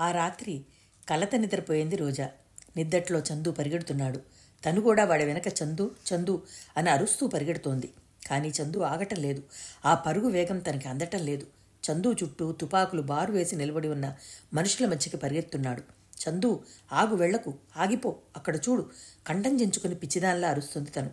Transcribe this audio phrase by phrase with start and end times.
[0.00, 0.64] ఆ రాత్రి
[1.08, 2.30] కలత నిద్రపోయింది రోజా.
[2.76, 4.18] నిద్దట్లో చందు పరిగెడుతున్నాడు.
[4.66, 6.42] తను కూడా వాడి వెనక చందు చందు
[6.76, 7.92] అని అరుస్తూ పరిగెడుతోంది.
[8.28, 9.42] కానీ చందు ఆగటం లేదు.
[9.84, 11.46] ఆ పరుగు వేగం తనకి అందటం లేదు.
[11.90, 14.16] చందు చుట్టూ తుపాకులు బారు వేసి నిలబడి ఉన్న
[14.54, 15.82] మనుషుల మధ్యకి పరిగెత్తున్నాడు.
[16.24, 18.90] చందు ఆగు వెళ్ళకు ఆగిపో అక్కడ చూడు.
[19.26, 21.10] కంఠం చెంచుకుని పిచ్చిదానిలా అరుస్తుంది తను.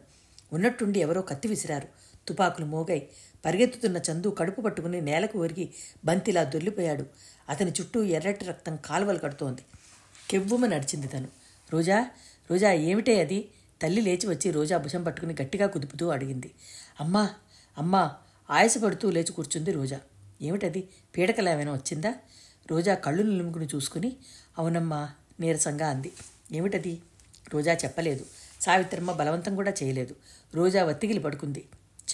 [0.54, 1.88] ఉన్నట్టుండి ఎవరో కత్తి విసిరారు.
[2.27, 3.09] తుపాకులు మోగాయి.
[3.45, 5.70] పరిగెత్తుతున్న చందు కడుపు పట్టుకుని నేలకు ఒరిగి
[6.05, 7.05] బంతిలా దొల్లిపోయాడు
[7.49, 9.61] అతని చుట్టూ ఎర్రటి రక్తం కాలువలు కడుతోంది.
[10.30, 11.27] కెవ్వుమ నడిచింది తను.
[11.73, 12.09] రోజా
[12.52, 13.49] రోజా ఏమిటే అది?
[13.81, 16.52] తల్లి లేచి వచ్చి రోజా భుజం పట్టుకుని గట్టిగా కుదుపుతూ అడిగింది.
[16.99, 17.30] అమ్మా
[17.77, 18.16] అమ్మా
[18.49, 19.99] ఆయాసపడుతూ లేచి కూర్చుంది రోజా.
[20.41, 20.89] ఏమిటది?
[21.17, 22.13] పీడకలేమైనా వచ్చిందా?
[22.72, 24.16] రోజా కళ్ళు నిలుముకుని చూసుకుని
[24.58, 26.11] అవునమ్మా నీరసంగా అంది.
[26.52, 27.02] ఏమిటది?
[27.53, 28.25] రోజా చెప్పలేదు.
[28.61, 30.16] సావిత్రమ్మ బలవంతం కూడా చేయలేదు.
[30.53, 31.66] రోజా వత్తిగిలి పడుకుంది.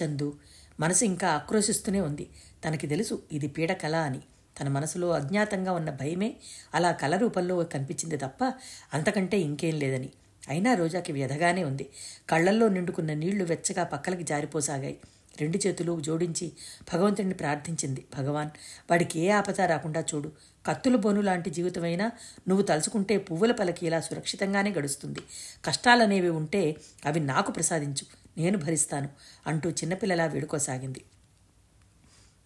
[0.03, 0.35] చందు
[0.79, 2.29] మనసు ఇంకా ఆక్రోశిస్తూనే ఉంది.
[2.65, 4.19] తనకి తెలుసు ఇది పీడ కళ అని.
[4.61, 6.35] తన మనసులో అజ్ఞాతంగా ఉన్న భయమే
[6.75, 8.53] అలా కళ రూపంలో కనిపించింది తప్ప
[8.93, 10.09] అంతకంటే ఇంకేం లేదని.
[10.49, 11.89] అయినా రోజాకి వ్యధగానే ఉంది.
[12.29, 14.97] కళ్ళల్లో నిండుకున్న నీళ్ళు వెచ్చగా పక్కలకి జారిపోసాగాయి.
[15.41, 16.51] రెండు చేతులు జోడించి
[16.93, 18.05] భగవంతుడిని ప్రార్థించింది.
[18.17, 18.49] భగవాన్
[18.91, 20.31] వాడికి ఏ ఆపద రాకుండా చూడు.
[20.65, 22.11] కత్తుల బోను లాంటి జీవితమైనా
[22.47, 25.19] నువ్వు తలుచుకుంటే పువ్వుల పలకి ఇలా సురక్షితంగానే గడుస్తుంది.
[25.65, 28.16] కష్టాలనేవి ఉంటే అవి నాకు ప్రసాదించు.
[28.37, 29.09] నేను భరిస్తాను
[29.47, 31.01] అంటూ చిన్నపిల్లలా వేడుకోసాగింది.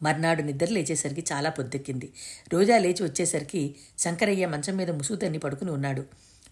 [0.01, 2.07] మర్నాడు నిద్ర లేచేసరికి చాలా పొద్దెక్కింది.
[2.53, 3.61] రోజా లేచి వచ్చేసరికి
[3.97, 6.03] శంకరయ్య మంచం మీద ముసుగుతన్ని పడుకుని ఉన్నాడు.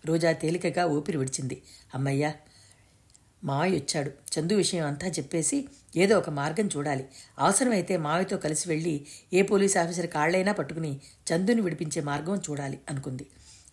[0.05, 1.57] రోజా తేలికగా ఊపిరి విడిచింది.
[1.93, 2.31] అమ్మయ్యా!
[3.43, 4.11] మావయ్య వచ్చాడు.
[4.33, 5.57] చందు విషయం అంతా చెప్పేసి
[5.95, 7.05] ఏదో ఒక మార్గం చూడాలి.
[7.39, 8.95] అవసరమైతే మావయ్యతో కలిసి వెళ్ళి
[9.33, 10.91] ఏ పోలీస్ ఆఫీసర్ కాళ్ళైనా పట్టుకుని
[11.27, 13.25] చందుని విడిపించే మార్గం చూడాలి అనుకుంది.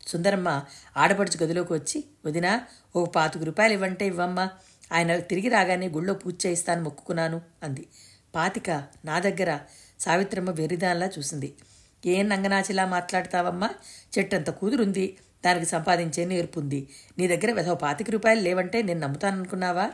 [0.06, 0.48] సుందరమ్మ
[0.96, 2.52] ఆడపడుచు గదిలోకి వచ్చి వదినా
[2.96, 4.46] ఓ పాతిక రూపాయలు ఇవ్వంటే ఇవ్వమ్మా.
[4.92, 7.86] ఆయన తిరిగి రాగానే గుళ్ళో పూజ చేయిస్తాను మొక్కుకున్నాను అంది.
[8.34, 8.70] పాతిక
[9.04, 9.58] నా దగ్గర
[10.00, 11.54] సావిత్రమ్మ వెరిదాన్లా చూసింది.
[12.06, 13.70] ఏం నంగనాచిలా మాట్లాడతావమ్మా?
[14.18, 15.16] చెట్టంత కూతురుంది.
[15.46, 16.88] దానికి సంపాదించే నేర్పుంది.
[17.18, 19.90] నీ దగ్గర వెధవ పాతిక రూపాయలు లేవంటే నేను నమ్ముతాననుకున్నావా?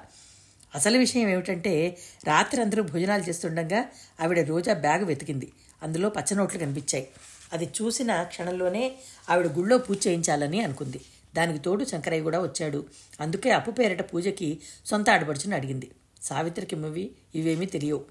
[0.75, 3.84] అసలు విషయం ఏమిటంటే రాత్రి అందరూ భోజనాలు చేస్తుండగా
[4.20, 5.53] ఆవిడ రోజా బ్యాగ్ వెతికింది.
[5.82, 7.09] అందులో పచ్చనోట్లు కనిపించాయి.
[7.53, 8.92] అది చూసిన క్షణంలోనే
[9.30, 11.00] ఆవిడ గుళ్ళో పూజ చేయించాలని అనుకుంది.
[11.37, 12.87] దానికి తోడు శంకరయ్య కూడా వచ్చాడు.
[13.20, 15.91] అందుకే అప్పు పేరట పూజకి సొంత ఆడపడుచుని అడిగింది.
[16.22, 18.04] సావిత్రికి ఇవి ఇవేమీ తెలియవు.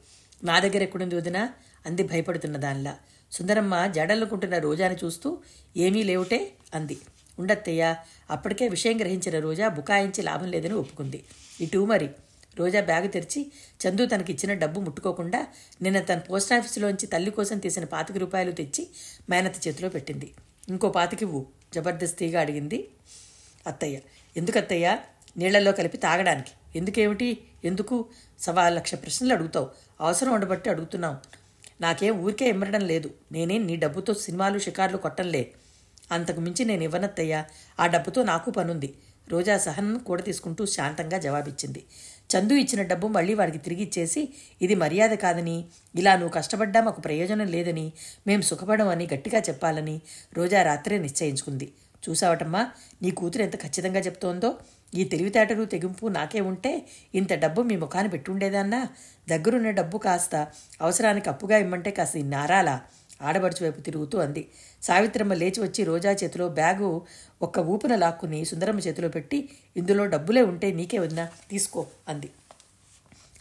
[0.43, 1.49] నా దగ్గర ఎక్కడుంది వదినా?
[1.85, 2.97] అంది భయపడుతున్న దానిలా.
[3.31, 5.37] సుందరమ్మ జడల్లుకుంటున్న రోజాని చూస్తూ
[5.77, 6.51] ఏమీ లేవుటే?
[6.75, 6.97] అంది.
[7.39, 7.97] ఉండత్తయ్యా
[8.29, 11.23] అప్పటికే విషయం గ్రహించిన రోజా బుకాయించి లాభం లేదని ఒప్పుకుంది.
[11.61, 12.09] ఇటు మరి.
[12.59, 13.51] రోజా బ్యాగు తెరిచి
[13.87, 15.47] చందు తనకిచ్చిన డబ్బు ముట్టుకోకుండా
[15.81, 18.87] నిన్న తన పోస్టాఫీసులోంచి తల్లి కోసం తీసిన పాతిక రూపాయలు తెచ్చి
[19.29, 20.33] మేనత చేతిలో పెట్టింది.
[20.69, 21.60] ఇంకో పాతికివ్వు.
[21.73, 22.87] జబర్దస్తిగా అడిగింది
[23.67, 23.99] అత్తయ్య.
[24.37, 24.97] ఎందుకు అత్తయ్య?
[25.37, 26.51] నీళ్ళలో కలిపి తాగడానికి.
[26.77, 27.43] ఎందుకేమిటి?
[27.63, 28.05] ఎందుకు?
[28.39, 29.69] సవా లక్ష ప్రశ్నలు అడుగుతావు.
[30.01, 31.15] అవసరం ఉండబట్టి అడుగుతున్నావు.
[31.81, 33.13] నాకేం ఊరికే ఇమ్మరడం లేదు.
[33.31, 35.51] నేనే నీ డబ్బుతో సినిమాలు షికార్లు కొట్టంలే
[36.11, 37.45] అంతకు మించి నేను ఇవ్వనత్తయ్యా.
[37.79, 38.93] ఆ డబ్బుతో నాకు పనుంది.
[39.29, 41.83] రోజా సహనం కూడా తీసుకుంటూ శాంతంగా జవాబిచ్చింది.
[42.31, 44.21] చందు ఇచ్చిన డబ్బు మళ్ళీ వాడికి తిరిగి ఇచ్చేసి
[44.61, 45.65] ఇది మర్యాద కాదని
[45.95, 47.85] ఇలా నువ్వు కష్టపడ్డా మాకు ప్రయోజనం లేదని
[48.27, 50.01] మేం సుఖపడమని గట్టిగా చెప్పాలని
[50.37, 51.67] రోజా రాత్రే నిశ్చయించుకుంది.
[52.03, 52.61] చూసావటమ్మా
[53.01, 54.49] నీ కూతురు ఎంత ఖచ్చితంగా చెప్తోందో?
[54.95, 56.71] ఈ తెలివితేటలు తెగింపు నాకే ఉంటే
[57.15, 58.87] ఇంత డబ్బు మీ ముఖాన్ని పెట్టుండేదన్నా?
[59.29, 60.35] దగ్గరున్న డబ్బు కాస్త
[60.81, 62.81] అవసరానికి అప్పుగా ఇమ్మంటే కాస్త ఇన్నారాలా?
[63.21, 64.47] ఆడబడుచు వైపు తిరుగుతూ అంది.
[64.83, 67.01] సావిత్రమ్మ లేచి వచ్చి రోజా చేతిలో బ్యాగు
[67.41, 72.29] ఒక్క ఊపున లాక్కుని సుందరమ్మ చేతిలో పెట్టి ఇందులో డబ్బులే ఉంటే నీకే వదినా తీసుకో అంది.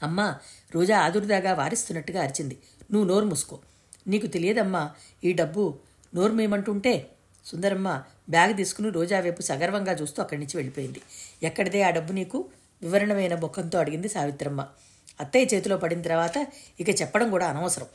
[0.02, 0.38] అమ్మా
[0.74, 2.58] రోజా ఆదుర్దాగా వారిస్తున్నట్టుగా అరిచింది.
[2.92, 3.58] నువ్వు నోరు మూసుకో.
[4.06, 4.90] నీకు తెలియదమ్మా
[5.24, 5.74] ఈ డబ్బు
[6.14, 7.08] నోరు మేమంటుంటే
[7.46, 11.00] సుందరమ్మ బ్యాగ్ తీసుకుని రోజా వైపు సగర్వంగా చూస్తూ అక్కడి నుంచి వెళ్ళిపోయింది.
[11.42, 12.44] ఎక్కడిదే ఆ డబ్బు నీకు?
[12.82, 14.66] వివరణమైన ముఖంతో అడిగింది సావిత్రమ్మ.
[15.20, 16.46] అత్తయ్య చేతిలో పడిన తర్వాత
[16.80, 17.86] ఇక చెప్పడం కూడా అనవసరం.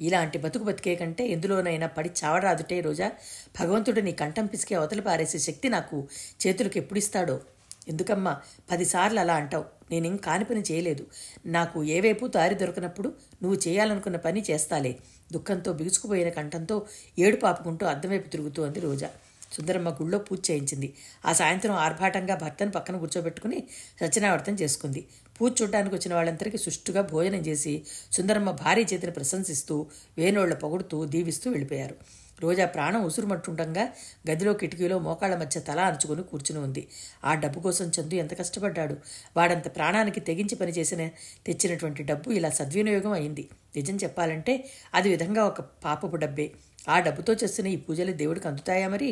[0.00, 3.12] ఇలాంటి బతుకు బతికే కంటే ఎందులోనైనా పడి చావరాదుటే రోజా.
[3.60, 6.08] భగవంతుడు నీ కంఠం పిసికే అవతలి పారేసే శక్తి నాకు
[6.46, 7.40] చేతులకు ఎప్పుడిస్తాడో?
[7.88, 8.40] ఎందుకమ్మా
[8.70, 9.64] పదిసార్లు అలా అంటావు.
[9.90, 11.06] నేనేం కాని పని చేయలేదు.
[11.46, 13.08] నాకు ఏ వైపు దారి దొరకనప్పుడు
[13.42, 14.98] నువ్వు చేయాలనుకున్న పని చేస్తాలే.
[15.32, 16.86] దుఃఖంతో బిగుచుకుపోయిన కంఠంతో
[17.18, 19.10] ఏడు పాపుకుంటూ అద్దంవైపు తిరుగుతూ అంది రోజా.
[19.52, 20.94] సుందరమ్మ గుళ్ళో పూజ చేయించింది.
[21.26, 23.58] ఆ సాయంత్రం ఆర్భాటంగా భర్తను పక్కన కూర్చోబెట్టుకుని
[24.00, 25.06] సత్యనావర్తం చేసుకుంది.
[25.40, 27.82] పూజ చూడడానికి వచ్చిన వాళ్ళందరికీ సుష్టుగా భోజనం చేసి
[28.12, 29.86] సుందరమ్మ భారీ చేతిని ప్రశంసిస్తూ
[30.18, 31.96] వేణోళ్ళ పొగుడుతూ దీవిస్తూ వెళ్ళిపోయారు.
[32.42, 33.82] రోజా ప్రాణం ఉసురుమట్టుండగా
[34.30, 36.82] గదిలో కిటికీలో మోకాళ్ళ మధ్య తల అంచుకుని కూర్చుని ఉంది.
[37.24, 38.96] ఆ డబ్బు కోసం చందు ఎంత కష్టపడ్డాడు?
[39.36, 41.08] వాడంత ప్రాణానికి తెగించి పనిచేసిన
[41.46, 43.48] తెచ్చినటువంటి డబ్బు ఇలా సద్వినియోగం అయింది.
[43.76, 44.54] నిజం చెప్పాలంటే
[44.94, 46.46] అది విధంగా ఒక పాపపు డబ్బే.
[46.88, 49.08] ఆ డబ్బుతో చేస్తున్న ఈ పూజలు దేవుడికి అందుతాయా మరి?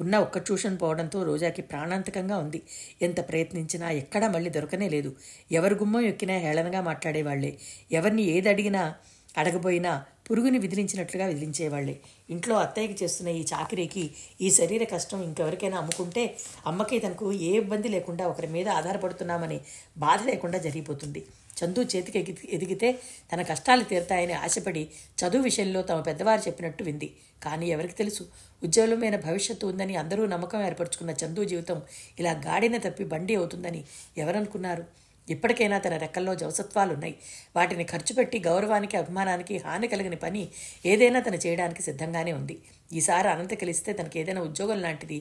[0.00, 2.62] ఉన్న ఒక్క ట్యూషన్ పోవడంతో రోజాకి ప్రాణాంతకంగా ఉంది.
[3.02, 5.12] ఎంత ప్రయత్నించినా ఎక్కడా మళ్ళీ దొరకనే లేదు.
[5.52, 7.58] ఎవరి గుమ్మం ఎక్కినా హేళనగా మాట్లాడేవాళ్ళే.
[7.92, 8.94] ఎవరిని ఏది అడిగినా
[9.38, 12.00] అడగబోయినా పురుగుని విదిలించినట్లుగా విదిలించేవాళ్ళే.
[12.30, 14.10] ఇంట్లో అత్తయ్యకి చేస్తున్న ఈ చాకరీకి
[14.40, 16.36] ఈ శరీర కష్టం ఇంకెవరికైనా అమ్ముకుంటే
[16.66, 19.60] అమ్మకి తనకు ఏ ఇబ్బంది లేకుండా ఒకరి మీద ఆధారపడుతున్నామని
[19.98, 21.22] బాధ లేకుండా జరిగిపోతుంది.
[21.60, 22.88] చందు చేతికి ఎగి ఎదిగితే
[23.32, 24.82] తన కష్టాలు తీరుతాయని ఆశపడి
[25.18, 27.08] చదువు విషయంలో తమ పెద్దవారు చెప్పినట్టు వింది.
[27.42, 28.24] కానీ ఎవరికి తెలుసు?
[28.62, 31.78] ఉజ్వలమైన భవిష్యత్తు ఉందని అందరూ నమ్మకం ఏర్పరచుకున్న చందు జీవితం
[32.18, 33.84] ఇలా గాడిన తప్పి బండి అవుతుందని
[34.18, 34.84] ఎవరనుకున్నారు?
[35.28, 37.14] ఇప్పటికైనా తన రెక్కల్లో జవసత్వాలున్నాయి.
[37.56, 40.48] వాటిని ఖర్చు పెట్టి గౌరవానికి అభిమానానికి హాని కలిగిన పని
[40.86, 42.56] ఏదైనా తను చేయడానికి సిద్ధంగానే ఉంది.
[42.94, 45.18] ఈసారి అనంత కలిస్తే తనకి ఏదైనా ఉద్యోగం లాంటిది.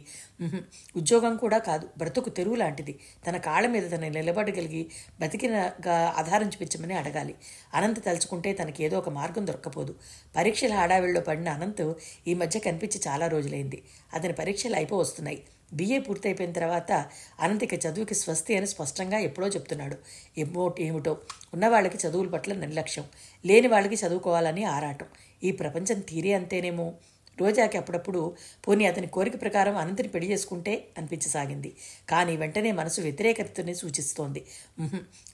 [0.95, 2.93] ఉద్యోగం కూడా కాదు బ్రతుకు తెరువు లాంటిది.
[3.27, 4.81] తన కాళ్ళ మీద తన నిలబడగలిగి
[5.21, 7.35] బతికినగా ఆధారం చూపించమని అడగాలి.
[7.73, 9.95] అనంత్ తలుచుకుంటే తనకి ఏదో ఒక మార్గం దొరకపోదు
[10.35, 11.85] పరీక్షల హడావిడిలో పడిన అనంత్
[12.27, 13.83] ఈ మధ్య కనిపించి చాలా రోజులైంది.
[14.13, 15.41] అతని పరీక్షలు అయిపో వస్తున్నాయి.
[15.73, 17.05] బీఏ పూర్తయిపోయిన తర్వాత
[17.39, 19.97] అనంతిక చదువుకి స్వస్తి అని స్పష్టంగా ఎప్పుడో చెప్తున్నాడు.
[20.37, 21.17] ఏమో ఏమిటో?
[21.53, 23.05] ఉన్నవాళ్ళకి చదువుల పట్ల నిర్లక్ష్యం.
[23.45, 25.05] లేని వాళ్ళకి చదువుకోవాలని ఆరాటం.
[25.43, 26.93] ఈ ప్రపంచం తీరే అంతేనేమో?
[27.41, 28.35] రోజాకి అప్పుడప్పుడు
[28.67, 31.75] పోనీ అతని కోరిక ప్రకారం అనంతిని పెళ్ళి చేసుకుంటే అనిపించసాగింది.
[32.09, 34.45] కానీ వెంటనే మనసు వ్యతిరేకతని సూచిస్తోంది.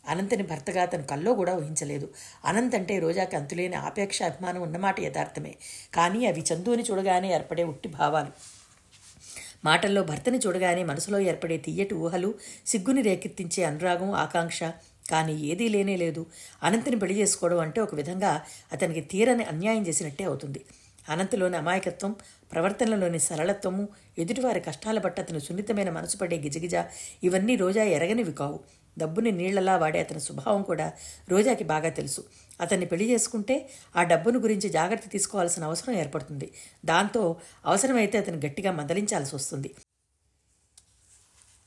[0.07, 2.09] అనంతని భర్తగా తను కల్లో కూడా ఊహించలేదు.
[2.45, 5.55] అనంత్ అంటే రోజాకి అంతులేని ఆపేక్ష అభిమానం ఉన్నమాట యథార్థమే.
[5.93, 8.54] కానీ అవి చందుని చూడగానే ఏర్పడే ఉట్టి భావాలు.
[9.65, 12.29] మాటల్లో భర్తని చూడగానే మనసులో ఏర్పడే తీయటి ఊహలు
[12.65, 14.59] సిగ్గుని రేకెత్తించే అనురాగం ఆకాంక్ష.
[15.09, 16.21] కానీ ఏదీ లేనే లేదు.
[16.63, 18.31] అనంతని పెళ్ళి చేసుకోవడం అంటే ఒక విధంగా
[18.73, 20.61] అతనికి తీరని అన్యాయం చేసినట్టే అవుతుంది.
[21.09, 22.11] అనంతలోని అమాయకత్వం
[22.51, 23.83] ప్రవర్తనలోని సరళత్వము
[24.17, 26.75] ఎదుటివారి కష్టాల పట్ల అతను సున్నితమైన మనసు పడే గిజగిజ
[27.23, 28.57] ఇవన్నీ రోజా ఎరగనివి కావు.
[28.97, 30.93] డబ్బుని నీళ్ళలా వాడే అతని స్వభావం కూడా
[31.29, 32.23] రోజాకి బాగా తెలుసు.
[32.61, 36.51] అతన్ని పెళ్ళి చేసుకుంటే ఆ డబ్బును గురించి జాగ్రత్త తీసుకోవాల్సిన అవసరం ఏర్పడుతుంది.
[36.85, 39.71] దాంతో అవసరమైతే అతను గట్టిగా మందలించాల్సి వస్తుంది.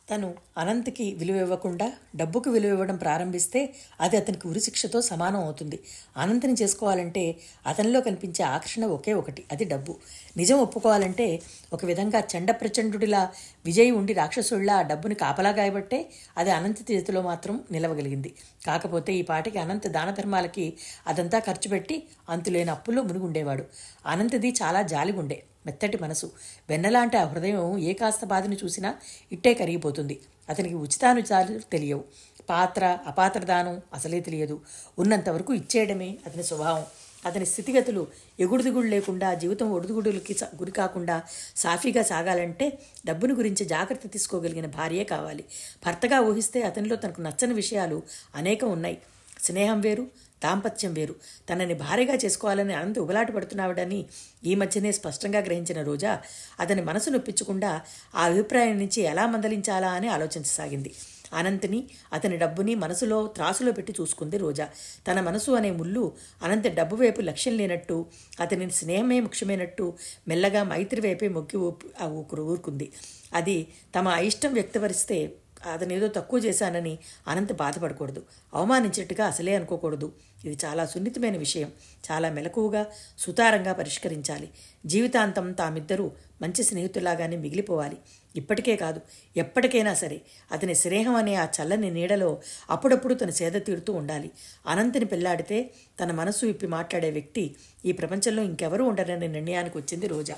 [0.09, 5.79] తను అనంత్కి విలువ ఇవ్వకుండా డబ్బుకు విలువ ఇవ్వడం ప్రారంభిస్తే అది అతనికి ఉరిశిక్షతో సమానం అవుతుంది.
[6.17, 7.25] అనంతని చేసుకోవాలంటే
[7.67, 9.95] అతనిలో కనిపించే ఆకర్షణ ఒకే ఒకటి అది డబ్బు.
[10.37, 11.27] నిజం ఒప్పుకోవాలంటే
[11.73, 13.23] ఒక విధంగా చండ ప్రచండుడిలా
[13.67, 16.01] విజయ్ ఉండి రాక్షసుడిలా ఆ డబ్బుని కాపలా గాయబట్టే
[16.39, 18.35] అది అనంత చేతిలో మాత్రం నిలవగలిగింది.
[18.67, 20.67] కాకపోతే ఈ పాటికి అనంత దాన ధర్మాలకి
[21.07, 23.65] అదంతా ఖర్చు పెట్టి అంతులేని అప్పుల్లో మునిగుండేవాడు.
[24.07, 25.39] అనంతది చాలా జాలిగుండే.
[25.67, 26.31] మెత్తటి మనసు.
[26.69, 28.95] వెన్నలాంటి ఆ హృదయం ఏ కాస్త బాధను చూసినా
[29.33, 30.21] ఇట్టే కరిగిపోతుంది.
[30.49, 32.05] అతనికి ఉచితానుచాలు తెలియవు.
[32.49, 34.61] పాత్ర అపాత్ర దానం అసలే తెలియదు.
[34.99, 36.85] ఉన్నంతవరకు ఇచ్చేయడమే అతని స్వభావం.
[37.27, 38.07] అతని స్థితిగతులు
[38.41, 41.23] ఎగుడుదిగుడు లేకుండా జీవితం ఒడుదుగుడులకి గురి కాకుండా
[41.57, 45.45] సాఫీగా సాగాలంటే డబ్బును గురించి జాగ్రత్త తీసుకోగలిగిన భార్యే కావాలి.
[45.87, 48.03] భర్తగా ఊహిస్తే అతనిలో తనకు నచ్చని విషయాలు
[48.35, 48.99] అనేకం ఉన్నాయి.
[49.43, 50.07] స్నేహం వేరు
[50.45, 51.15] దాంపత్యం వేరు.
[51.51, 54.07] తనని భార్యగా చేసుకోవాలని అనంత ఉబలాట పడుతున్నావిడని
[54.45, 56.23] ఈ మధ్యనే స్పష్టంగా గ్రహించిన రోజా
[56.61, 57.81] అతని మనసు నొప్పించకుండా
[58.15, 60.93] ఆ అభిప్రాయం నుంచి ఎలా మందలించాలా అని ఆలోచించసాగింది.
[61.35, 64.69] అనంత్ని అతని డబ్బుని మనసులో త్రాసులో పెట్టి చూసుకుంది రోజా.
[65.09, 66.13] తన మనసు అనే ముళ్ళు
[66.43, 68.07] అనంత డబ్బు వైపు లక్ష్యం లేనట్టు
[68.41, 69.95] అతని స్నేహమే ముఖ్యమైనట్టు
[70.29, 72.93] మెల్లగా మైత్రి వైపే మొక్కి ఊపు ఊరుకుంది.
[73.35, 75.33] అది తమ అయిష్టం వ్యక్తపరిస్తే
[75.67, 78.25] అతను ఏదో తక్కువ చేశానని అనంత బాధపడకూడదు.
[78.55, 80.13] అవమానించినట్టుగా అసలే అనుకోకూడదు.
[80.45, 81.73] ఇది చాలా సున్నితమైన విషయం.
[82.11, 82.87] చాలా మెలకువగా
[83.19, 84.51] సుతారంగా పరిష్కరించాలి.
[84.87, 86.11] జీవితాంతం తామిద్దరూ
[86.43, 87.97] మంచి స్నేహితులాగానే మిగిలిపోవాలి.
[88.37, 89.01] ఇప్పటికే కాదు
[89.37, 90.21] ఎప్పటికైనా సరే
[90.53, 92.41] అతని స్నేహం అనే ఆ చల్లని నీడలో
[92.71, 94.31] అప్పుడప్పుడు తన సేద తీరుతూ ఉండాలి.
[94.67, 95.71] అనంతని పెళ్ళాడితే
[96.03, 100.37] తన మనసు విప్పి మాట్లాడే వ్యక్తి ఈ ప్రపంచంలో ఇంకెవరూ ఉండరనే నిర్ణయానికి వచ్చింది రోజా.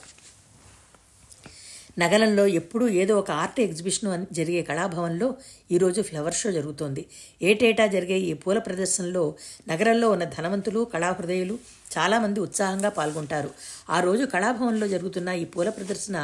[2.02, 5.28] నగరంలో ఎప్పుడూ ఏదో ఒక ఆర్ట్ ఎగ్జిబిషన్ అని జరిగే కళాభవన్లో
[5.74, 7.02] ఈరోజు ఫ్లవర్ షో జరుగుతోంది.
[7.42, 9.24] ఏటేటా జరిగే ఈ పూల ప్రదర్శనలో
[9.68, 11.56] నగరంలో ఉన్న ధనవంతులు కళాహృదయులు
[11.94, 13.50] చాలామంది ఉత్సాహంగా పాల్గొంటారు.
[13.90, 16.16] ఆ రోజు కళాభవన్లో జరుగుతున్న ఈ పూల ప్రదర్శన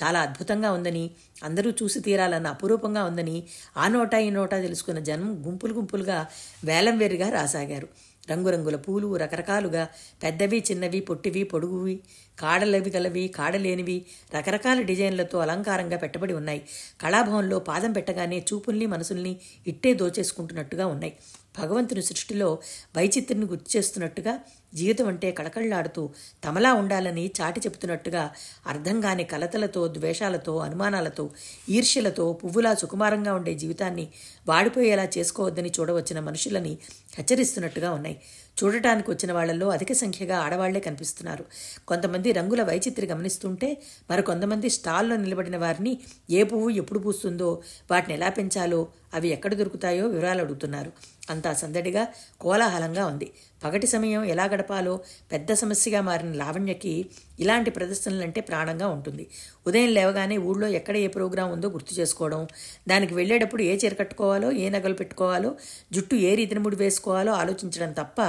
[0.00, 1.04] చాలా అద్భుతంగా ఉందని
[1.48, 3.36] అందరూ చూసి తీరాలన్న అపురూపంగా ఉందని
[3.76, 6.18] ఆ నోటా ఈ నోటా తెలుసుకున్న జనం గుంపులు గుంపులుగా
[6.64, 7.88] వేలం వేరుగా రాసాగారు.
[8.32, 9.84] రంగురంగుల పూలు రకరకాలుగా
[10.22, 11.96] పెద్దవి చిన్నవి పొట్టివి పొడుగువి
[12.38, 13.96] కాడలవి గలవి కాడలేనివి
[14.34, 16.60] రకరకాల డిజైన్లతో అలంకారంగా పెట్టబడి ఉన్నాయి.
[17.00, 19.32] కళాభవన్లో పాదం పెట్టగానే చూపుల్ని మనసుల్ని
[19.66, 21.14] ఇట్టే దోచేసుకుంటున్నట్టుగా ఉన్నాయి.
[21.58, 22.48] భగవంతుని సృష్టిలో
[22.96, 24.34] వైచిత్రిని గుర్తు చేస్తున్నట్టుగా
[24.74, 26.10] జీవితం అంటే కళకళలాడుతూ
[26.44, 28.30] తమలా ఉండాలని చాటి చెబుతున్నట్టుగా
[28.66, 31.30] అర్థంగాని కలతలతో ద్వేషాలతో అనుమానాలతో
[31.68, 34.08] ఈర్ష్యలతో పువ్వులా సుకుమారంగా ఉండే జీవితాన్ని
[34.48, 36.78] వాడిపోయేలా చేసుకోవద్దని చూడవచ్చిన మనుషులని
[37.16, 38.16] హెచ్చరిస్తున్నట్టుగా ఉన్నాయి.
[38.64, 41.44] చూడటానికి వచ్చిన వాళ్ళల్లో అధిక సంఖ్యగా ఆడవాళ్ళే కనిపిస్తున్నారు.
[41.88, 43.76] కొంతమంది రంగుల వైచిత్రి గమనిస్తుంటే
[44.10, 45.98] మరికొంతమంది స్టాల్లో నిలబడిన వారిని
[46.30, 50.92] ఏ పువ్వు ఎప్పుడు పూస్తుందో వాటిని ఎలా పెంచాలో అవి ఎక్కడ దొరుకుతాయో వివరాలు అడుగుతున్నారు.
[51.30, 52.06] అంతా సందడిగా
[52.40, 53.28] కోలాహలంగా ఉంది.
[53.64, 55.00] పగటి సమయం ఎలా గడపాలో
[55.32, 57.06] పెద్ద సమస్యగా మారిన లావణ్యకి
[57.40, 59.26] ఇలాంటి ప్రదర్శనలంటే ప్రాణంగా ఉంటుంది.
[59.66, 62.48] ఉదయం లేవగానే ఊళ్ళో ఎక్కడ ఏ ప్రోగ్రాం ఉందో గుర్తు చేసుకోవడం
[62.88, 65.56] దానికి వెళ్ళేటప్పుడు ఏ చీర కట్టుకోవాలో ఏ నగలు పెట్టుకోవాలో
[65.92, 68.20] జుట్టు ఏ రీతిని ముడి వేసుకోవాలో ఆలోచించడం తప్ప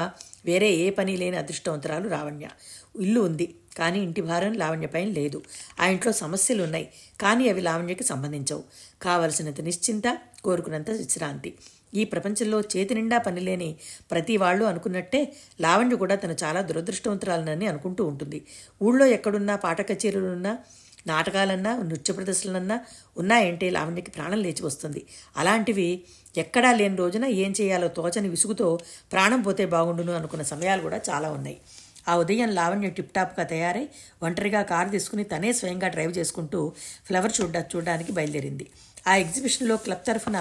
[0.46, 2.48] వేరే ఏ పని లేని అదృష్టవంతురాలు లావణ్య.
[3.00, 5.42] ఇల్లు ఉంది కానీ ఇంటి భారం లావణ్యపైన లేదు.
[5.80, 6.90] ఆ ఇంట్లో సమస్యలు ఉన్నాయి
[7.22, 8.64] కానీ అవి లావణ్యకి సంబంధించవు.
[9.02, 11.54] కావలసినంత నిశ్చింత కోరుకున్నంత విశ్రాంతి.
[11.94, 13.70] ఈ ప్రపంచంలో చేతి నిండా పనిలేని
[14.12, 15.22] ప్రతి వాళ్ళు అనుకున్నట్టే
[15.62, 18.42] లావణ్య కూడా తను చాలా దురదృష్టవంతురాలనని అనుకుంటూ ఉంటుంది.
[18.82, 20.54] ఊళ్ళో ఎక్కడున్నా పాట కచేరీలున్నా
[21.08, 22.76] నాటకాలన్నా నృత్య ప్రదర్శనలన్నా
[23.18, 25.02] ఉన్నాయంటే లావణ్యకి ప్రాణం లేచి వస్తుంది.
[25.38, 25.88] అలాంటివి
[26.38, 28.68] ఎక్కడా లేని రోజున ఏం చేయాలో తోచని విసుగుతో
[29.14, 31.58] ప్రాణం పోతే బాగుండును అనుకున్న సమయాలు కూడా చాలా ఉన్నాయి.
[32.10, 33.84] ఆ ఉదయం లావణ్య టిప్టాప్గా తయారై
[34.22, 36.62] ఒంటరిగా కారు తీసుకుని తనే స్వయంగా డ్రైవ్ చేసుకుంటూ
[37.08, 38.66] ఫ్లవర్ చూడ చూడడానికి బయలుదేరింది.
[39.06, 40.38] ఆ ఎగ్జిబిషన్లో క్లబ్ తరఫున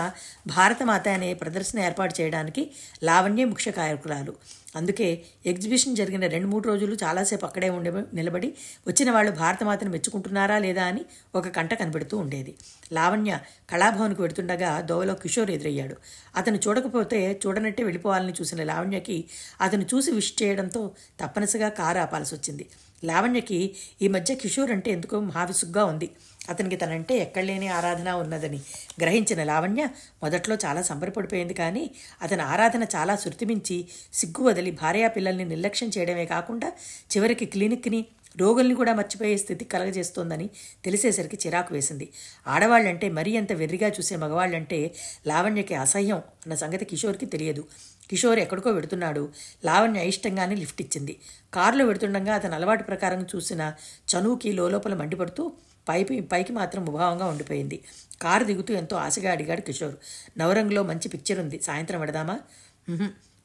[0.46, 2.62] భారతమాత అనే ప్రదర్శన ఏర్పాటు చేయడానికి
[3.02, 4.32] లావణ్య ముఖ్య కార్యకురాలు
[4.76, 5.06] అందుకే
[5.46, 8.48] ఎగ్జిబిషన్ జరిగిన రెండు మూడు రోజులు చాలాసేపు అక్కడే ఉండే నిలబడి
[8.86, 11.02] వచ్చిన వాళ్ళు భారతమాతను మెచ్చుకుంటున్నారా లేదా అని
[11.34, 12.52] ఒక కంట కనబడుతూ ఉండేది.
[12.92, 13.32] లావణ్య
[13.70, 15.96] కళాభవన్కు వెడుతుండగా దోవలో కిషోర్ ఎదురయ్యాడు.
[16.36, 19.18] అతను చూడకపోతే చూడనట్టే వెళ్ళిపోవాలని చూసిన లావణ్యకి
[19.60, 20.82] అతను చూసి విష్ చేయడంతో
[21.20, 22.66] తప్పనిసరిగా కారు ఆపాల్సి వచ్చింది
[23.04, 23.58] లావణ్యకి
[24.02, 26.08] ఈ మధ్య కిషోర్ అంటే ఎందుకో మహావిసుగ్గా ఉంది.
[26.48, 28.60] అతనికి తనంటే ఎక్కడలేని ఆరాధన ఉన్నదని
[29.00, 29.88] గ్రహించిన లావణ్య
[30.22, 31.90] మొదట్లో చాలా సంబరపడిపోయింది కానీ
[32.22, 36.72] అతని ఆరాధన చాలా శృతిమించి సిగ్గు వదిలి భార్యా పిల్లల్ని నిర్లక్ష్యం చేయడమే కాకుండా
[37.16, 38.06] చివరికి క్లినిక్ని
[38.40, 40.50] రోగుల్ని కూడా మర్చిపోయే స్థితి కలగజేస్తోందని
[40.84, 42.08] తెలిసేసరికి చిరాకు వేసింది.
[42.46, 44.94] ఆడవాళ్ళంటే మరీ అంత వెర్రిగా చూసే మగవాళ్ళంటే
[45.26, 47.64] లావణ్యకి అసహ్యం అన్న సంగతి కిషోర్కి తెలియదు.
[48.10, 49.28] కిషోర్ ఎక్కడికో వెడుతున్నాడు.
[49.64, 51.16] లావణ్య అయిష్టంగానే లిఫ్ట్ ఇచ్చింది.
[51.54, 53.72] కారులో వెడుతుండగా అతను అలవాటు ప్రకారం చూసిన
[54.12, 55.52] చనువుకి లోపల మండిపడుతూ
[55.88, 57.80] పైపు పైకి మాత్రం ముభావంగా ఉండిపోయింది.
[58.22, 59.96] కారు దిగుతూ ఎంతో ఆశగా అడిగాడు కిషోర్.
[60.38, 61.62] నవరంగులో మంచి పిక్చర్ ఉంది.
[61.62, 62.40] సాయంత్రం పెడదామా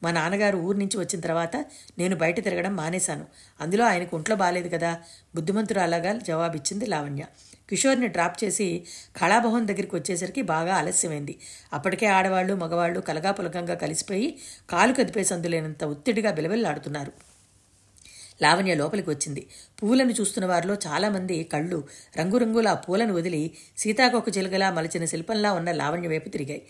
[0.02, 1.56] మా నాన్నగారు ఊరు నుంచి వచ్చిన తర్వాత
[1.98, 3.26] నేను బయట తిరగడం మానేశాను.
[3.60, 4.98] అందులో ఆయనకు ఒంట్లో బాగాలేదు కదా?
[5.34, 7.24] బుద్ధిమంతుడు అలాగా జవాబిచ్చింది లావణ్య.
[7.70, 8.84] కిషోర్ని డ్రాప్ చేసి
[9.22, 11.38] కళాభవన్ దగ్గరికి వచ్చేసరికి బాగా ఆలస్యమైంది.
[11.72, 14.38] అప్పటికే ఆడవాళ్ళు మగవాళ్ళు కలగాపులకంగా కలిసిపోయి
[14.70, 17.12] కాలు కదిపేసందులేనంత ఒత్తిడిగా బిలబిల్లాడుతున్నారు.
[18.42, 19.46] లావణ్య లోపలికి వచ్చింది
[19.82, 21.84] పువ్వులను చూస్తున్న వారిలో చాలామంది కళ్ళు
[22.16, 26.62] రంగురంగుల పూలను వదిలి సీతాకొక చిలుకలా మలిచిన శిల్పంలా ఉన్న లావణ్య వైపు తిరిగాయి.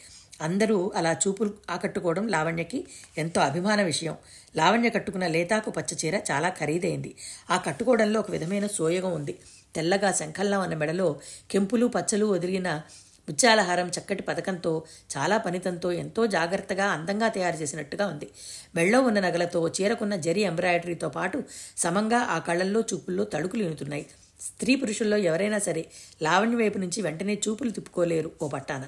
[0.42, 2.86] అందరూ అలా చూపులు ఆకట్టుకోవడం లావణ్యకి
[3.18, 4.16] ఎంతో అభిమాన విషయం.
[4.56, 7.14] లావణ్య కట్టుకున్న లేతాకు పచ్చ చీర చాలా ఖరీదైంది.
[7.50, 9.38] ఆ కట్టుకోవడంలో ఒక విధమైన సోయగం ఉంది.
[9.74, 11.20] తెల్లగా శంఖల్లా ఉన్న మెడలో
[11.50, 12.82] కెంపులు పచ్చలు వదిలిన
[13.28, 14.72] ముత్యాలహారం చక్కటి పథకంతో
[15.16, 18.28] చాలా పనితంతో ఎంతో జాగ్రత్తగా అందంగా తయారు చేసినట్టుగా ఉంది.
[18.74, 21.44] మెళ్ళో ఉన్న నగలతో చీరకున్న జరి ఎంబ్రాయిడరీతో పాటు
[21.76, 24.06] సమంగా ఆ కళ్ళల్లో చూపుల్లో తడుకులు ఎనుతున్నాయి
[24.40, 25.82] స్త్రీ పురుషుల్లో ఎవరైనా సరే
[26.22, 28.84] లావణ్య వైపు నుంచి వెంటనే చూపులు తిప్పుకోలేరు ఓ పట్టాన.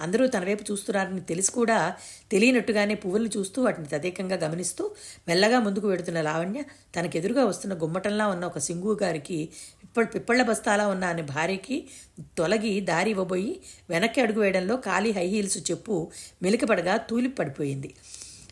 [0.00, 1.76] అందరూ తన వైపు చూస్తున్నారని తెలిసి కూడా
[2.32, 4.90] తెలియనట్టుగానే పువ్వులు చూస్తూ వాటిని తదేకంగా గమనిస్తూ
[5.28, 6.62] మెల్లగా ముందుకు వెడుతున్న లావణ్య
[6.96, 9.38] తనకెదురుగా వస్తున్న గుమ్మటంలా ఉన్న ఒక సింగు గారికి
[9.88, 11.88] పిప్పళ్ళ పిప్పళ్ళ బస్తాలా ఉన్న అని భార్యకి
[12.38, 16.10] తొలగి దారి ఇవ్వబోయి వెనక్కి అడుగు వేయడంలో ఖాళీ హై హీల్స్ చెప్పు
[16.42, 17.94] మెలికపడగా తూలి పడిపోయింది.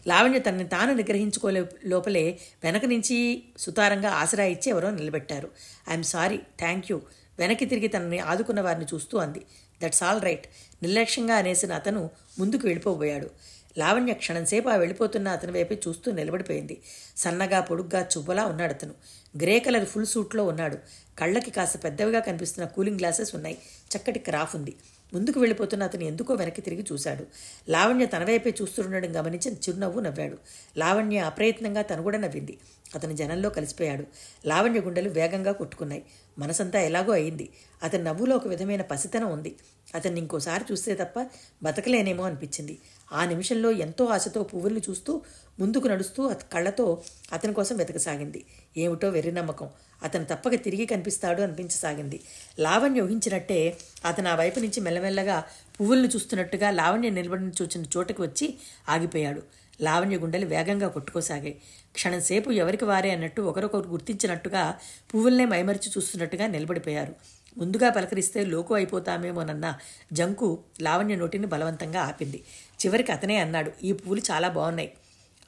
[0.07, 5.50] లావణ్య తనని తాను నిగ్రహించుకోలే లోపలే వెనక నుంచి సుతారంగా ఆసరా ఇచ్చి ఎవరో నిలబెట్టారు.
[5.90, 7.00] I'm sorry thank you.
[7.38, 9.43] వెనక్కి తిరిగి తనని ఆదుకున్న వారిని చూస్తూ అంది.
[9.83, 10.47] That's all right.
[10.83, 13.31] నిర్లక్ష్యంగా అనేసిన అతను ముందుకు వెళ్ళిపోబోయాడు.
[13.78, 16.80] లావణ్య క్షణంసేపు ఆ వెళ్ళిపోతున్న అతని వైపే చూస్తూ నిలబడిపోయింది.
[17.16, 18.95] సన్నగా పొడుగ్గా చువ్వలా ఉన్నాడు అతను.
[19.37, 20.78] గ్రే కలర్ ఫుల్ సూట్లో ఉన్నాడు.
[21.18, 23.59] కళ్ళకి కాస్త పెద్దవిగా కనిపిస్తున్న కూలింగ్ గ్లాసెస్ ఉన్నాయి.
[23.97, 24.75] చక్కటి క్రాఫ్ ఉంది.
[25.14, 27.26] ముందుకు వెళ్ళిపోతున్న అతను ఎందుకో వెనక్కి తిరిగి చూశాడు.
[27.68, 30.38] లావణ్య తన వైపే చూస్తుండడం గమనించి చిరునవ్వు నవ్వాడు.
[30.76, 32.59] లావణ్య అప్రయత్నంగా తను కూడా నవ్వింది.
[32.95, 34.04] అతను జనంలో కలిసిపోయాడు.
[34.47, 36.04] లావణ్య గుండెలు వేగంగా కొట్టుకున్నాయి.
[36.38, 37.49] మనసంతా ఎలాగో అయింది.
[37.83, 39.56] అతని నవ్వులో ఒక విధమైన పసితనం ఉంది.
[39.95, 41.26] అతన్ని ఇంకోసారి చూస్తే తప్ప
[41.62, 42.78] బతకలేనేమో అనిపించింది.
[43.12, 45.22] ఆ నిమిషంలో ఎంతో ఆశతో పువ్వుల్ని చూస్తూ
[45.60, 48.44] ముందుకు నడుస్తూ కళ్ళతో అతని కోసం వెతకసాగింది.
[48.76, 49.68] ఏమిటో వెర్రి నమ్మకం.
[50.02, 52.20] అతను తప్పక తిరిగి కనిపిస్తాడు అనిపించసాగింది.
[52.58, 55.44] లావణ్య ఊహించినట్టే అతను ఆ వైపు నుంచి మెల్లమెల్లగా
[55.80, 58.54] పువ్వుల్ని చూస్తున్నట్టుగా లావణ్య నిలబడిన చూచిన చోటుకు వచ్చి
[58.88, 59.42] ఆగిపోయాడు.
[59.80, 61.60] లావణ్య గుండెలు వేగంగా కొట్టుకోసాగాయి.
[61.94, 64.75] క్షణంసేపు ఎవరికి వారే అన్నట్టు ఒకరొకరు గుర్తించినట్టుగా
[65.14, 67.14] పువ్వుల్నే మైమరిచి చూస్తున్నట్టుగా నిలబడిపోయారు.
[67.58, 69.75] ముందుగా పలకరిస్తే లోకు అయిపోతామేమోనన్న
[70.12, 72.44] జంకు లావణ్య నోటిని బలవంతంగా ఆపింది.
[72.87, 74.92] చివరికి అతనే అన్నాడు ఈ పువ్వులు చాలా బాగున్నాయి.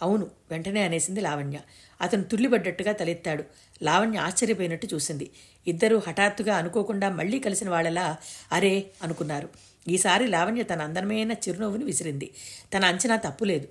[0.02, 1.58] అవును వెంటనే అనేసింది లావణ్య.
[2.00, 3.44] అతను తుల్లిపడ్డట్టుగా తలెత్తాడు.
[3.82, 5.30] లావణ్య ఆశ్చర్యపోయినట్టు చూసింది.
[5.66, 8.16] ఇద్దరూ హఠాత్తుగా అనుకోకుండా మళ్ళీ కలిసిన వాళ్ళలా
[8.52, 9.48] అరే అనుకున్నారు.
[9.88, 12.30] ఈసారి లావణ్య తన అందమైన చిరునవ్వుని విసిరింది.
[12.76, 13.68] తన అంచనా తప్పులేదు.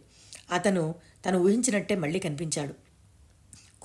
[0.51, 0.95] అతను
[1.25, 2.86] తను ఊహించినట్టే మళ్ళీ కనిపించాడు.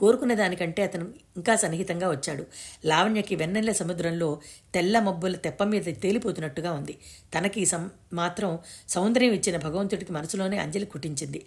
[0.02, 2.46] కోరుకున్న దానికంటే అతను ఇంకా సన్నిహితంగా వచ్చాడు.
[2.84, 4.40] లావణ్యకి వెన్నెల్ల సముద్రంలో
[4.74, 6.98] తెల్ల మబ్బుల తెప్ప మీద తేలిపోతున్నట్టుగా ఉంది.
[7.38, 11.44] తనకి సం మాత్రం సౌందర్యం ఇచ్చిన భగవంతుడికి మనసులోనే అంజలి కుటించింది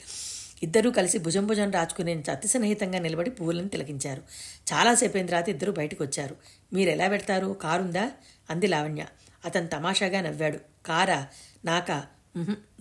[0.63, 4.21] ఇద్దరూ కలిసి భుజం భుజం రాచుకునే అతి సన్నిహితంగా నిలబడి పువ్వులను తిలకించారు.
[4.73, 6.35] చాలాసేపు అయిన తర్వాత ఇద్దరు బయటకు వచ్చారు
[6.73, 8.11] మీరు ఎలా పెడతారు కారుందా?
[8.49, 9.05] అంది లావణ్య.
[9.45, 10.59] అతను తమాషాగా నవ్వాడు.
[10.85, 11.27] కారా?
[11.65, 12.05] నాకా?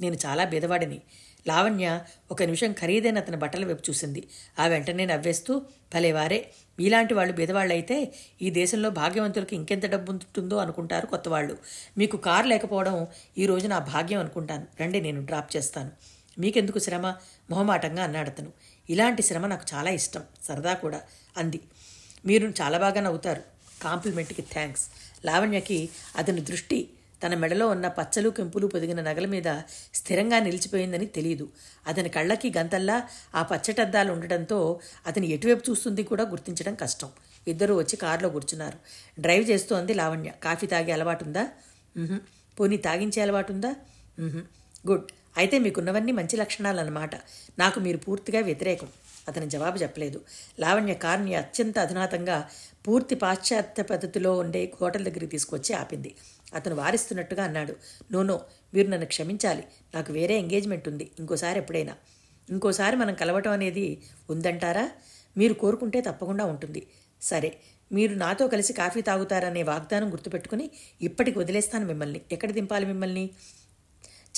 [0.01, 1.01] నేను చాలా బీదవాడిని.
[1.47, 4.29] లావణ్య ఒక నిమిషం ఖరీదైన అతని బట్టల వైపు చూసింది.
[4.59, 5.59] ఆ వెంటనే నవ్వేస్తూ
[5.95, 11.59] భలేవారే మీలాంటి వాళ్ళు బీదవాళ్ళైతే ఈ దేశంలో భాగ్యవంతులకు ఇంకెంత డబ్బు ఉంటుందో అనుకుంటారు కొత్తవాళ్ళు.
[11.99, 13.07] మీకు కారు లేకపోవడం
[13.39, 14.67] ఈ రోజు నా భాగ్యం అనుకుంటాను.
[14.81, 15.91] రండి నేను డ్రాప్ చేస్తాను.
[16.39, 17.15] మీకెందుకు శ్రమ?
[17.51, 18.53] మొహమాటంగా అన్నాడు అతను.
[18.91, 21.01] ఇలాంటి శ్రమ నాకు చాలా ఇష్టం సరదా కూడా
[21.37, 21.61] అంది.
[22.27, 23.43] మీరు చాలా బాగా నవ్వుతారు.
[23.83, 24.89] కాంప్లిమెంట్కి థ్యాంక్స్
[25.27, 26.89] లావణ్యకి అతని దృష్టి
[27.25, 29.49] తన మెడలో ఉన్న పచ్చలు కెంపులు పొదిగిన నగల మీద
[29.95, 31.47] స్థిరంగా నిలిచిపోయిందని తెలియదు
[31.89, 32.97] అతని కళ్ళకి గంతల్లా
[33.35, 34.59] ఆ పచ్చటద్దాలు ఉండటంతో
[35.07, 37.11] అతని ఎటువైపు చూస్తుంది కూడా గుర్తించడం కష్టం.
[37.49, 38.79] ఇద్దరూ వచ్చి కారులో కూర్చున్నారు.
[39.21, 40.31] డ్రైవ్ చేస్తోంది లావణ్య.
[40.45, 41.45] కాఫీ తాగే అలవాటుందా?
[42.57, 43.71] పోనీ తాగించే అలవాటుందా?
[44.91, 45.07] గుడ్.
[45.37, 47.15] అయితే మీకున్నవన్నీ మంచి లక్షణాలు అన్నమాట
[47.59, 48.89] నాకు మీరు పూర్తిగా వ్యతిరేకం.
[49.29, 50.19] అతని జవాబు చెప్పలేదు.
[50.61, 52.37] లావణ్య కార్ని అత్యంత అధునాతంగా
[52.87, 56.11] పూర్తి పాశ్చాత్య పద్ధతిలో ఉండే హోటల్ దగ్గరికి తీసుకొచ్చి ఆపింది.
[56.55, 57.77] అతను వారిస్తున్నట్టుగా అన్నాడు.
[58.13, 58.41] నోనో
[58.75, 59.65] మీరు నన్ను క్షమించాలి.
[59.95, 61.11] నాకు వేరే ఎంగేజ్మెంట్ ఉంది.
[61.19, 61.95] ఇంకోసారి ఎప్పుడైనా.
[62.51, 64.91] ఇంకోసారి మనం కలవటం అనేది ఉందంటారా?
[65.37, 66.87] మీరు కోరుకుంటే తప్పకుండా ఉంటుంది.
[67.23, 67.59] సరే
[67.93, 70.71] మీరు నాతో కలిసి కాఫీ తాగుతారనే వాగ్దానం గుర్తుపెట్టుకుని
[71.03, 72.21] ఇప్పటికి వదిలేస్తాను మిమ్మల్ని.
[72.33, 73.31] ఎక్కడ దింపాలి మిమ్మల్ని?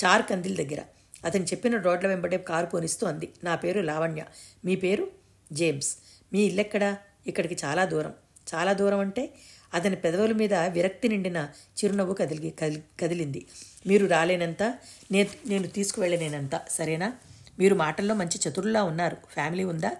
[0.05, 0.81] చార్ కందిల్ దగ్గర.
[1.25, 3.33] అతను చెప్పిన రోడ్ల వెంబడే కారు పోనిస్తూ అంది.
[3.43, 4.23] నా పేరు లావణ్య.
[4.65, 5.07] మీ పేరు?
[5.51, 5.97] జేమ్స్.
[6.33, 6.97] మీ ఇల్లెక్కడా?
[7.27, 8.13] ఇక్కడికి చాలా దూరం.
[8.55, 9.33] చాలా దూరం అంటే?
[9.73, 11.49] అతని పెదవుల మీద విరక్తి నిండిన
[11.83, 12.53] చిరునవ్వు కదిలి
[12.99, 13.45] కదిలింది.
[13.87, 14.63] మీరు రాలేనంత
[15.11, 17.13] నేను నేను తీసుకువెళ్ళలేనంత సరేనా?
[17.59, 19.17] మీరు మాటల్లో మంచి చతురులా ఉన్నారు.
[19.33, 19.91] ఫ్యామిలీ ఉందా?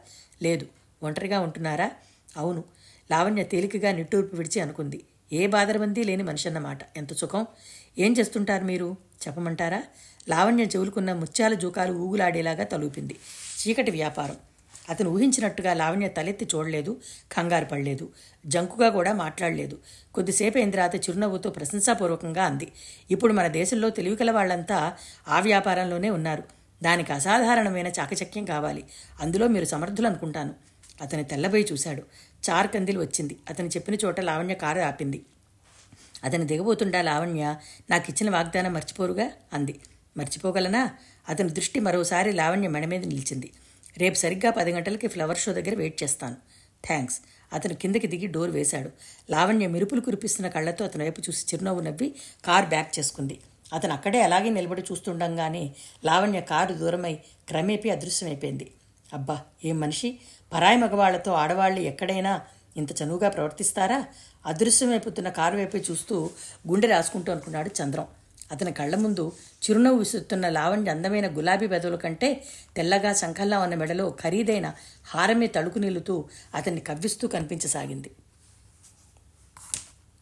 [0.41, 0.65] లేదు.
[1.03, 1.91] ఒంటరిగా ఉంటున్నారా?
[2.37, 2.63] అవును.
[3.11, 5.03] లావణ్య తేలికగా నిట్టూర్పు విడిచి అనుకుంది.
[5.33, 7.47] ఏ బాదరబందీ లేని మనిషి అన్నమాట ఎంత సుఖం.
[7.97, 8.97] ఏం చేస్తుంటారు మీరు?
[9.27, 9.83] చెప్పమంటారా?
[10.29, 13.15] లావణ్య చెవులుకున్న ముత్యాల జూకాలు ఊగులాడేలాగా తలూపింది.
[13.59, 14.35] చీకటి వ్యాపారం.
[14.89, 17.01] అతను ఊహించినట్టుగా లావణ్య తలెత్తి చూడలేదు
[17.31, 18.09] కంగారు పడలేదు
[18.45, 19.79] జంకుగా కూడా మాట్లాడలేదు.
[20.13, 22.67] కొద్దిసేపు అయిన తర్వాత చిరునవ్వుతో ప్రశంసాపూర్వకంగా అంది.
[23.11, 24.93] ఇప్పుడు మన దేశంలో తెలివికల వాళ్ళంతా
[25.27, 26.43] ఆ వ్యాపారంలోనే ఉన్నారు.
[26.83, 28.83] దానికి అసాధారణమైన చాకచక్యం కావాలి.
[29.19, 30.53] అందులో మీరు సమర్థులు అనుకుంటాను.
[31.01, 32.03] అతని తెల్లబోయి చూశాడు.
[32.49, 33.37] చార్ కందిలు వచ్చింది.
[33.49, 35.21] అతను చెప్పిన చోట లావణ్య కారు ఆపింది.
[36.23, 37.55] అతను దిగబోతుండా లావణ్య
[37.89, 39.31] నాకు ఇచ్చిన వాగ్దానం మర్చిపోరుగా?
[39.53, 39.79] అంది.
[40.17, 40.89] మర్చిపోగలనా?
[41.29, 43.51] అతని దృష్టి మరోసారి లావణ్య మెడ మీద నిలిచింది.
[43.97, 46.35] రేపు సరిగ్గా పది గంటలకి ఫ్లవర్ షో దగ్గర వెయిట్ చేస్తాను.
[46.87, 47.21] థ్యాంక్స్
[47.53, 48.91] అతను కిందకి దిగి డోర్ వేశాడు.
[49.29, 53.39] లావణ్య మెరుపులు కురిపిస్తున్న కళ్ళతో అతని వైపు చూసి చిరునవ్వు నవ్వి కార్ బ్యాక్ చేసుకుంది.
[53.73, 55.71] అతను అక్కడే అలాగే నిలబడి చూస్తుండగానే
[56.05, 57.13] లావణ్య కారు దూరమై
[57.47, 58.71] క్రమేపీ అదృశ్యమైపోయింది.
[59.13, 60.19] అబ్బా ఏం మనిషి?
[60.53, 62.41] పరాయి మగవాళ్ళతో ఆడవాళ్ళు ఎక్కడైనా
[62.77, 64.05] ఇంత చనువుగా ప్రవర్తిస్తారా?
[64.45, 66.29] అదృశ్యమైపోతున్న కారు వైపు చూస్తూ
[66.67, 68.07] గుండె రాసుకుంటూ అనుకున్నాడు చంద్రం.
[68.51, 69.31] అతని కళ్ళ ముందు
[69.63, 72.43] చిరునవ్వు విసురుతున్న లావణ్య అందమైన గులాబీ బెదవుల కంటే
[72.75, 74.73] తెల్లగా శంఖంలా ఉన్న మెడలో ఖరీదైన
[75.07, 78.11] హారమే తడుకు నిలుతూ అతన్ని కవ్విస్తూ కనిపించసాగింది.